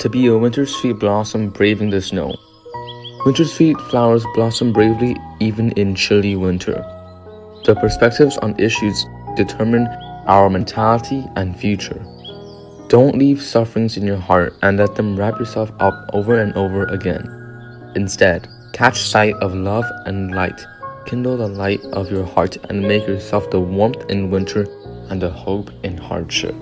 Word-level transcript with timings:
to 0.00 0.08
be 0.08 0.26
a 0.26 0.36
winter's 0.36 0.74
sweet 0.74 0.98
blossom 0.98 1.50
braving 1.50 1.90
the 1.90 2.00
snow. 2.00 2.34
Winter's 3.26 3.52
sweet 3.52 3.78
flowers 3.90 4.24
blossom 4.34 4.72
bravely 4.72 5.14
even 5.40 5.72
in 5.72 5.94
chilly 5.94 6.36
winter. 6.36 6.82
The 7.66 7.74
perspectives 7.74 8.38
on 8.38 8.58
issues 8.58 9.04
determine 9.36 9.86
our 10.26 10.48
mentality 10.48 11.22
and 11.36 11.54
future. 11.54 12.02
Don't 12.88 13.18
leave 13.18 13.42
sufferings 13.42 13.98
in 13.98 14.06
your 14.06 14.16
heart 14.16 14.54
and 14.62 14.78
let 14.78 14.94
them 14.94 15.18
wrap 15.18 15.38
yourself 15.38 15.70
up 15.80 16.08
over 16.14 16.40
and 16.40 16.54
over 16.54 16.86
again. 16.86 17.28
Instead, 17.94 18.48
catch 18.72 19.02
sight 19.02 19.34
of 19.42 19.54
love 19.54 19.84
and 20.06 20.34
light. 20.34 20.64
Kindle 21.04 21.36
the 21.36 21.48
light 21.48 21.84
of 21.92 22.10
your 22.10 22.24
heart 22.24 22.56
and 22.70 22.88
make 22.88 23.06
yourself 23.06 23.50
the 23.50 23.60
warmth 23.60 24.08
in 24.08 24.30
winter 24.30 24.66
and 25.10 25.20
the 25.20 25.30
hope 25.30 25.70
in 25.82 25.98
hardship. 25.98 26.54